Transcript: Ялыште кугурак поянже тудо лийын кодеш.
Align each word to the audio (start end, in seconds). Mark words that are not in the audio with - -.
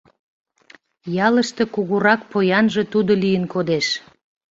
Ялыште 1.27 1.63
кугурак 1.73 2.21
поянже 2.31 2.83
тудо 2.93 3.11
лийын 3.23 3.43
кодеш. 3.53 3.87